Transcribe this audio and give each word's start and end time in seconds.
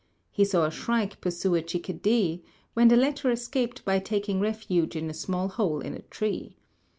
He 0.31 0.45
saw 0.45 0.65
a 0.65 0.71
shrike 0.71 1.21
pursue 1.21 1.53
a 1.53 1.61
chickadee, 1.61 2.41
when 2.73 2.87
the 2.87 2.97
latter 2.97 3.29
escaped 3.29 3.85
by 3.85 3.99
taking 3.99 4.39
refuge 4.39 4.95
in 4.95 5.11
a 5.11 5.13
small 5.13 5.47
hole 5.47 5.79
in 5.79 5.93
a 5.93 6.01
tree. 6.01 6.57